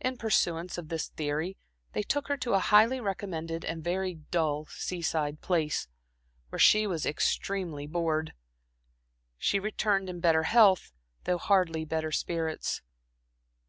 [0.00, 1.56] In pursuance of this theory,
[1.92, 5.88] they took her to a highly recommended and very dull seaside place,
[6.50, 8.34] where she was extremely bored.
[9.36, 10.92] She returned in better health,
[11.24, 12.82] though hardly better spirits.